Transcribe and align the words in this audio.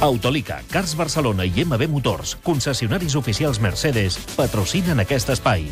Autolica, 0.00 0.60
Cars 0.70 0.92
Barcelona 0.94 1.42
i 1.42 1.64
MB 1.64 1.88
Motors, 1.90 2.36
concessionaris 2.46 3.16
oficials 3.18 3.58
Mercedes, 3.58 4.14
patrocinen 4.36 5.02
aquest 5.02 5.32
espai. 5.34 5.64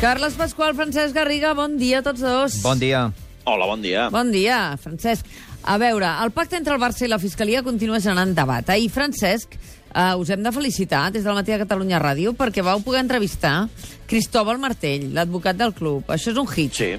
Carles 0.00 0.38
Pasqual, 0.40 0.72
Francesc 0.78 1.12
Garriga, 1.12 1.50
bon 1.52 1.74
dia 1.76 1.98
a 2.00 2.04
tots 2.06 2.22
dos. 2.24 2.56
Bon 2.64 2.80
dia. 2.80 3.10
Hola, 3.44 3.66
bon 3.68 3.84
dia. 3.84 4.06
Bon 4.14 4.32
dia, 4.32 4.78
Francesc. 4.80 5.28
A 5.68 5.76
veure, 5.76 6.08
el 6.24 6.32
pacte 6.32 6.56
entre 6.56 6.72
el 6.72 6.80
Barça 6.80 7.04
i 7.04 7.10
la 7.12 7.18
Fiscalia 7.20 7.60
continua 7.66 8.00
generant 8.00 8.32
debat. 8.38 8.72
Ahir, 8.72 8.88
Francesc, 8.94 9.58
eh, 9.58 10.14
us 10.16 10.32
hem 10.32 10.42
de 10.46 10.52
felicitar 10.52 11.10
des 11.12 11.28
del 11.28 11.36
matí 11.36 11.52
a 11.52 11.60
Catalunya 11.60 12.00
Ràdio 12.00 12.32
perquè 12.32 12.64
vau 12.64 12.80
poder 12.80 13.04
entrevistar 13.04 13.68
Cristóbal 14.08 14.56
Martell, 14.56 15.10
l'advocat 15.12 15.60
del 15.60 15.76
club. 15.76 16.08
Això 16.08 16.32
és 16.32 16.40
un 16.40 16.48
hit. 16.48 16.72
Sí. 16.72 16.96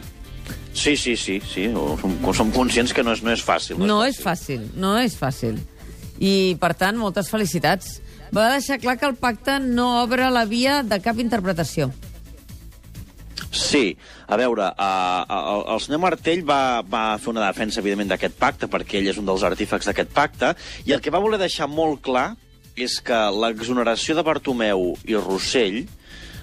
Sí, 0.73 0.95
sí, 0.95 1.17
sí, 1.17 1.41
sí. 1.41 1.65
Som, 1.73 2.13
som 2.33 2.53
conscients 2.53 2.93
que 2.93 3.01
no 3.01 3.17
és, 3.17 3.25
no 3.25 3.33
és 3.33 3.41
fàcil. 3.41 3.81
No 3.81 4.03
és 4.05 4.21
fàcil, 4.21 4.69
no 4.77 4.99
és 5.01 5.17
fàcil. 5.17 5.57
I, 6.19 6.57
per 6.59 6.73
tant, 6.75 6.99
moltes 6.99 7.31
felicitats. 7.31 7.97
Va 8.35 8.51
deixar 8.53 8.77
clar 8.83 8.97
que 8.99 9.07
el 9.07 9.17
pacte 9.17 9.57
no 9.63 10.03
obre 10.03 10.29
la 10.29 10.45
via 10.45 10.83
de 10.83 10.99
cap 11.01 11.19
interpretació. 11.19 11.89
Sí, 13.49 13.97
a 14.27 14.37
veure, 14.37 14.67
uh, 14.77 15.23
el, 15.33 15.63
el 15.73 15.81
senyor 15.81 16.03
Martell 16.03 16.43
va, 16.45 16.81
va 16.85 17.17
fer 17.17 17.31
una 17.31 17.47
defensa, 17.47 17.79
evidentment, 17.81 18.11
d'aquest 18.11 18.37
pacte, 18.37 18.69
perquè 18.69 18.99
ell 18.99 19.09
és 19.09 19.17
un 19.17 19.25
dels 19.25 19.45
artífecs 19.47 19.89
d'aquest 19.89 20.13
pacte, 20.13 20.53
i 20.85 20.93
el 20.93 21.01
que 21.01 21.13
va 21.13 21.21
voler 21.23 21.39
deixar 21.41 21.69
molt 21.71 22.03
clar 22.05 22.27
és 22.79 22.99
que 23.03 23.17
l'exoneració 23.35 24.15
de 24.15 24.23
Bartomeu 24.23 24.93
i 25.09 25.17
Rossell 25.17 25.81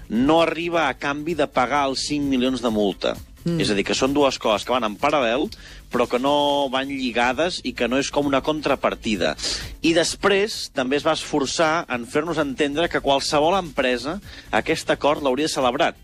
no 0.09 0.41
arriba 0.43 0.87
a 0.87 0.97
canvi 0.99 1.35
de 1.35 1.47
pagar 1.47 1.85
els 1.89 2.05
5 2.07 2.27
milions 2.27 2.61
de 2.63 2.71
multa. 2.71 3.15
Mm. 3.47 3.61
És 3.63 3.71
a 3.71 3.77
dir, 3.77 3.85
que 3.87 3.95
són 3.95 4.15
dues 4.15 4.37
coses 4.41 4.67
que 4.67 4.75
van 4.75 4.85
en 4.87 4.97
paral·lel, 4.99 5.47
però 5.91 6.07
que 6.11 6.19
no 6.19 6.67
van 6.73 6.91
lligades 6.91 7.61
i 7.63 7.71
que 7.77 7.87
no 7.87 7.99
és 8.01 8.11
com 8.11 8.27
una 8.27 8.43
contrapartida. 8.43 9.35
I 9.81 9.93
després 9.95 10.67
també 10.75 10.99
es 10.99 11.07
va 11.07 11.15
esforçar 11.15 11.85
en 11.87 12.03
fer-nos 12.09 12.41
entendre 12.43 12.89
que 12.91 13.03
qualsevol 13.03 13.55
empresa 13.59 14.17
aquest 14.51 14.91
acord 14.91 15.23
l'hauria 15.23 15.51
celebrat 15.51 15.97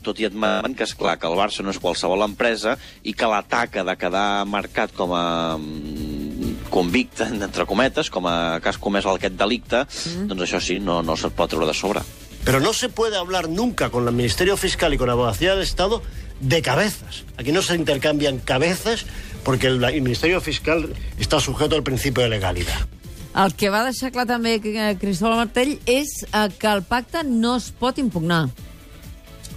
tot 0.00 0.20
i 0.20 0.24
admetent 0.24 0.72
que 0.76 0.86
és 0.86 0.94
clar 0.96 1.18
que 1.20 1.28
el 1.28 1.36
Barça 1.36 1.64
no 1.64 1.74
és 1.74 1.80
qualsevol 1.80 2.24
empresa 2.24 2.76
i 3.04 3.12
que 3.12 3.28
l'ataca 3.28 3.84
de 3.84 3.96
quedar 4.00 4.46
marcat 4.48 4.94
com 4.96 5.12
a 5.12 5.58
mm, 5.58 6.70
convicte, 6.72 7.28
entre 7.28 7.68
cometes, 7.68 8.08
com 8.08 8.26
a 8.30 8.58
que 8.62 8.72
has 8.72 8.80
comès 8.80 9.08
aquest 9.10 9.36
delicte, 9.36 9.84
mm. 9.84 10.30
doncs 10.30 10.46
això 10.46 10.62
sí, 10.64 10.80
no, 10.80 11.02
no 11.04 11.18
se't 11.20 11.36
pot 11.36 11.52
treure 11.52 11.68
de 11.68 11.76
sobre. 11.76 12.04
Pero 12.44 12.60
no 12.60 12.72
se 12.72 12.88
puede 12.88 13.16
hablar 13.16 13.48
nunca 13.48 13.90
con 13.90 14.06
el 14.06 14.14
Ministerio 14.14 14.56
Fiscal 14.56 14.94
y 14.94 14.98
con 14.98 15.08
la 15.08 15.12
Abogacía 15.12 15.54
del 15.54 15.62
Estado 15.62 16.02
de 16.40 16.62
cabezas. 16.62 17.24
Aquí 17.36 17.52
no 17.52 17.62
se 17.62 17.74
intercambian 17.74 18.38
cabezas 18.38 19.04
porque 19.44 19.66
el, 19.66 19.82
el 19.84 20.02
Ministerio 20.02 20.40
Fiscal 20.40 20.94
está 21.18 21.40
sujeto 21.40 21.76
al 21.76 21.82
principio 21.82 22.22
de 22.22 22.30
legalidad. 22.30 22.88
El 23.30 23.54
que 23.54 23.70
va 23.70 23.84
deixar 23.86 24.10
clar 24.10 24.26
també 24.26 24.56
eh, 24.58 24.96
Cristóbal 24.98 25.38
Martell 25.38 25.76
és 25.86 26.24
eh, 26.26 26.48
que 26.58 26.66
el 26.66 26.82
pacte 26.82 27.22
no 27.22 27.54
es 27.60 27.68
pot 27.70 28.00
impugnar. 28.02 28.48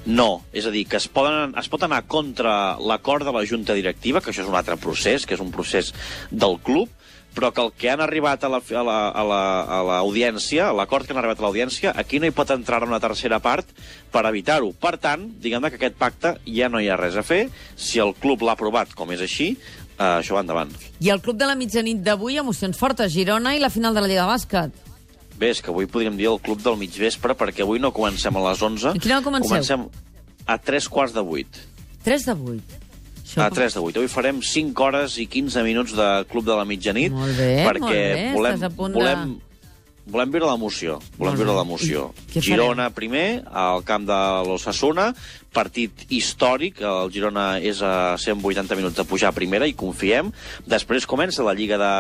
No, 0.05 0.43
és 0.53 0.67
a 0.67 0.71
dir, 0.73 0.83
que 0.91 0.99
es, 0.99 1.07
poden, 1.07 1.55
es 1.57 1.69
pot 1.71 1.81
anar 1.87 2.03
contra 2.11 2.75
l'acord 2.77 3.25
de 3.25 3.33
la 3.33 3.45
Junta 3.47 3.73
Directiva, 3.73 4.21
que 4.21 4.29
això 4.29 4.43
és 4.43 4.51
un 4.51 4.57
altre 4.59 4.77
procés, 4.77 5.25
que 5.25 5.33
és 5.33 5.41
un 5.41 5.49
procés 5.55 5.93
del 6.29 6.59
club, 6.61 6.91
però 7.33 7.51
que 7.53 7.61
el 7.61 7.71
que 7.77 7.89
han 7.91 8.01
arribat 8.03 8.43
a 8.45 8.49
l'audiència, 8.51 8.83
la, 8.85 8.99
a 9.73 9.81
la, 9.83 10.73
l'acord 10.77 11.05
que 11.05 11.13
han 11.13 11.19
arribat 11.21 11.41
a 11.41 11.47
l'audiència, 11.47 11.93
aquí 11.97 12.19
no 12.19 12.29
hi 12.29 12.35
pot 12.35 12.53
entrar 12.53 12.83
una 12.85 13.01
tercera 13.03 13.39
part 13.43 13.69
per 14.13 14.25
evitar-ho. 14.29 14.71
Per 14.77 14.95
tant, 15.01 15.25
diguem 15.41 15.65
que 15.69 15.79
aquest 15.79 15.97
pacte 15.99 16.35
ja 16.45 16.69
no 16.69 16.81
hi 16.81 16.89
ha 16.89 16.99
res 16.99 17.17
a 17.17 17.25
fer. 17.25 17.47
Si 17.75 18.01
el 18.03 18.13
club 18.13 18.45
l'ha 18.45 18.53
aprovat, 18.57 18.93
com 18.93 19.11
és 19.15 19.23
així, 19.25 19.53
eh, 19.97 20.03
això 20.05 20.37
va 20.37 20.45
endavant. 20.45 20.71
I 21.01 21.09
el 21.09 21.21
club 21.25 21.41
de 21.41 21.49
la 21.49 21.57
mitjanit 21.59 22.03
d'avui, 22.05 22.37
emocions 22.37 22.77
fortes, 22.77 23.13
Girona 23.13 23.55
i 23.57 23.61
la 23.63 23.73
final 23.73 23.93
de 23.93 24.05
la 24.05 24.11
Lliga 24.11 24.27
de 24.27 24.33
Bàsquet. 24.33 24.93
Bé, 25.39 25.49
és 25.49 25.61
que 25.61 25.73
avui 25.73 25.89
podríem 25.89 26.15
dir 26.17 26.29
el 26.29 26.39
club 26.39 26.61
del 26.61 26.77
mig 26.77 26.93
vespre, 26.99 27.33
perquè 27.33 27.65
avui 27.65 27.81
no 27.81 27.91
comencem 27.91 28.37
a 28.37 28.47
les 28.51 28.61
11. 28.61 28.93
A 28.93 29.01
quina 29.01 29.17
hora 29.17 29.25
comenceu? 29.25 29.49
Comencem 29.49 29.89
a 30.45 30.57
3 30.61 30.89
quarts 30.93 31.15
de 31.15 31.25
8. 31.25 31.67
3 32.05 32.25
de 32.29 32.35
8. 32.53 32.82
Això 33.23 33.41
A 33.45 33.49
3 33.49 33.73
de 33.73 33.79
8. 33.79 33.97
Avui 33.97 34.07
farem 34.11 34.41
5 34.43 34.83
hores 34.83 35.17
i 35.17 35.25
15 35.27 35.63
minuts 35.63 35.95
de 35.95 36.25
Club 36.29 36.45
de 36.45 36.55
la 36.59 36.65
Mitjanit. 36.65 37.11
Molt 37.11 37.37
bé, 37.37 37.63
perquè 37.65 37.79
molt 37.79 37.93
bé, 37.93 38.31
volem, 38.35 38.53
estàs 38.59 38.67
a 38.67 38.75
punt 38.75 38.93
de- 38.93 38.99
volem, 38.99 39.39
volem 40.05 40.31
viure 40.31 40.49
l'emoció. 40.51 40.99
Volem 41.17 41.35
viure 41.39 41.53
l'emoció. 41.55 42.13
Girona 42.35 42.89
primer, 42.91 43.43
al 43.51 43.83
camp 43.87 44.05
de 44.05 44.19
l'Ossassuna, 44.47 45.13
partit 45.53 46.05
històric. 46.09 46.81
El 46.81 47.11
Girona 47.13 47.59
és 47.61 47.81
a 47.85 48.17
180 48.17 48.75
minuts 48.79 48.97
de 48.99 49.05
pujar 49.07 49.29
a 49.31 49.37
primera 49.37 49.67
i 49.69 49.73
confiem. 49.77 50.31
Després 50.65 51.07
comença 51.09 51.45
la 51.45 51.53
Lliga 51.55 51.77
de, 51.81 51.93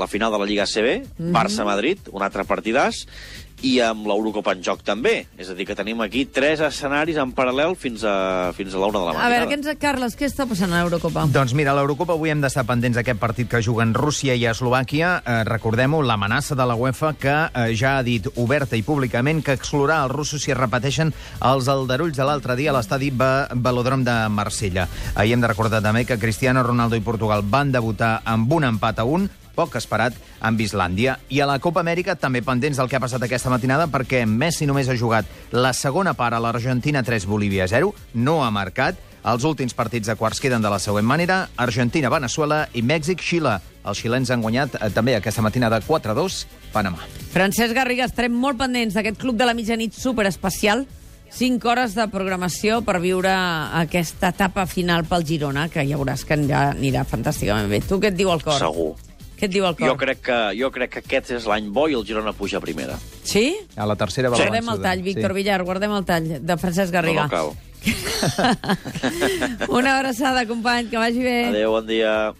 la 0.00 0.06
final 0.10 0.32
de 0.32 0.38
la 0.42 0.46
Lliga 0.48 0.66
CB, 0.66 1.00
Mhm. 1.18 1.32
Barça-Madrid, 1.36 2.08
un 2.12 2.22
altre 2.22 2.44
partidàs, 2.48 3.04
i 3.62 3.74
amb 3.84 4.06
l'Eurocopa 4.08 4.54
en 4.56 4.62
joc 4.64 4.80
també. 4.82 5.26
És 5.36 5.50
a 5.50 5.54
dir, 5.54 5.66
que 5.68 5.74
tenim 5.76 6.00
aquí 6.00 6.22
tres 6.24 6.62
escenaris 6.64 7.18
en 7.20 7.34
paral·lel 7.36 7.74
fins 7.76 8.00
a, 8.08 8.54
fins 8.56 8.72
a 8.72 8.78
l'una 8.80 8.98
de 8.98 9.04
la 9.04 9.10
A 9.10 9.12
matinada. 9.12 9.34
veure, 9.34 9.48
què 9.50 9.56
ens... 9.58 9.78
Carles, 9.78 10.16
què 10.16 10.24
està 10.30 10.46
passant 10.48 10.72
a 10.72 10.78
l'Eurocopa? 10.80 11.26
Doncs 11.28 11.52
mira, 11.52 11.72
a 11.72 11.76
l'Eurocopa 11.76 12.14
avui 12.16 12.30
hem 12.32 12.40
d'estar 12.40 12.64
pendents 12.64 12.96
d'aquest 12.96 13.20
partit 13.20 13.50
que 13.52 13.60
juguen 13.60 13.92
Rússia 13.92 14.32
i 14.34 14.46
Eslovàquia. 14.48 15.22
Eh, 15.26 15.44
Recordem-ho, 15.44 16.00
l'amenaça 16.02 16.54
de 16.56 16.64
la 16.66 16.74
UEFA 16.74 17.12
que 17.20 17.34
eh, 17.52 17.74
ja 17.76 17.98
ha 17.98 18.02
dit 18.02 18.26
oberta 18.36 18.76
i 18.76 18.82
públicament 18.82 19.42
que 19.44 19.52
exclourà 19.58 20.02
els 20.04 20.12
russos 20.12 20.42
si 20.42 20.52
es 20.52 20.56
repeteixen 20.56 21.12
els 21.40 21.68
aldarulls 21.68 22.16
de 22.16 22.24
l'altre 22.24 22.56
dia 22.56 22.70
a 22.70 22.74
l'estadi 22.78 22.99
Ba- 23.08 23.48
Velòdrom 23.56 24.04
de 24.04 24.28
Marsella. 24.28 24.84
Ahir 25.14 25.32
hem 25.32 25.40
de 25.40 25.48
recordar 25.48 25.80
també 25.80 26.04
que 26.04 26.18
Cristiano 26.20 26.62
Ronaldo 26.62 26.96
i 26.96 27.00
Portugal 27.00 27.40
van 27.42 27.72
debutar 27.72 28.20
amb 28.28 28.52
un 28.52 28.68
empat 28.68 28.98
a 29.00 29.04
un, 29.08 29.30
poc 29.56 29.74
esperat, 29.80 30.14
amb 30.40 30.60
Islàndia. 30.60 31.16
I 31.28 31.40
a 31.40 31.46
la 31.48 31.58
Copa 31.58 31.80
Amèrica 31.80 32.14
també 32.16 32.40
pendents 32.44 32.76
del 32.78 32.88
que 32.88 32.96
ha 32.96 33.00
passat 33.02 33.22
aquesta 33.24 33.50
matinada 33.50 33.88
perquè 33.88 34.22
Messi 34.28 34.66
només 34.68 34.88
ha 34.88 34.96
jugat 34.96 35.24
la 35.52 35.72
segona 35.72 36.12
part 36.14 36.36
a 36.36 36.40
l'Argentina 36.40 37.02
3, 37.02 37.24
Bolívia 37.26 37.66
0, 37.68 37.94
no 38.14 38.42
ha 38.44 38.50
marcat, 38.50 38.96
els 39.20 39.44
últims 39.44 39.74
partits 39.76 40.08
de 40.08 40.14
quarts 40.16 40.40
queden 40.40 40.62
de 40.64 40.70
la 40.72 40.78
següent 40.80 41.04
manera, 41.04 41.48
Argentina-Venezuela 41.60 42.68
i 42.72 42.80
Mèxic-Xile. 42.86 43.58
Els 43.84 43.98
xilens 44.00 44.30
han 44.30 44.40
guanyat 44.44 44.76
eh, 44.80 44.88
també 44.94 45.14
aquesta 45.16 45.42
matinada 45.42 45.80
4-2 45.84 46.44
Panamà. 46.72 47.02
Francesc 47.32 47.74
Garriga, 47.76 48.06
estarem 48.08 48.32
molt 48.32 48.56
pendents 48.60 48.94
d'aquest 48.94 49.18
club 49.20 49.36
de 49.36 49.44
la 49.48 49.52
mitjanit 49.56 49.92
superespecial. 49.96 50.86
5 51.30 51.68
hores 51.70 51.94
de 51.94 52.06
programació 52.10 52.80
per 52.86 52.98
viure 53.00 53.30
aquesta 53.30 54.32
etapa 54.34 54.66
final 54.66 55.06
pel 55.08 55.24
Girona, 55.26 55.68
que 55.70 55.84
ja 55.86 56.00
veuràs 56.00 56.26
que 56.26 56.34
anirà, 56.36 56.70
anirà 56.74 57.06
fantàsticament 57.06 57.70
bé. 57.70 57.80
Tu 57.86 58.00
què 58.02 58.10
et 58.10 58.18
diu 58.18 58.32
el 58.34 58.42
cor? 58.44 58.58
Segur. 58.60 58.90
Què 59.38 59.46
et 59.48 59.54
diu 59.54 59.64
el 59.64 59.76
cor? 59.78 59.88
Jo 59.88 59.96
crec, 59.96 60.20
que, 60.26 60.38
jo 60.58 60.68
crec 60.74 60.90
que 60.96 61.00
aquest 61.00 61.30
és 61.38 61.46
l'any 61.48 61.70
bo 61.72 61.86
i 61.88 61.96
el 61.96 62.04
Girona 62.04 62.34
puja 62.36 62.58
a 62.58 62.64
primera. 62.64 62.98
Sí? 63.24 63.54
A 63.76 63.86
la 63.88 63.96
tercera 63.96 64.28
va 64.28 64.36
Guardem 64.36 64.68
el 64.74 64.82
tall, 64.84 65.06
Víctor 65.06 65.32
Villar, 65.38 65.62
guardem 65.64 65.96
el 65.96 66.04
tall 66.04 66.30
de 66.44 66.60
Francesc 66.60 66.92
Garriga. 66.92 67.24
No, 67.24 67.30
no 67.30 67.54
cal. 67.54 67.70
Una 69.78 69.96
abraçada, 69.96 70.44
company, 70.46 70.90
que 70.90 70.98
vagi 71.00 71.22
bé. 71.24 71.38
Adéu, 71.48 71.72
bon 71.72 71.86
dia. 71.88 72.12